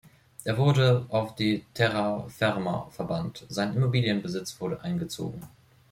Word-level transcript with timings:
Er 0.45 0.57
wurde 0.57 1.05
auf 1.09 1.35
die 1.35 1.63
Terraferma 1.75 2.89
verbannt, 2.89 3.45
sein 3.49 3.75
Immobilienbesitz 3.75 4.59
wurde 4.59 4.81
eingezogen. 4.81 5.41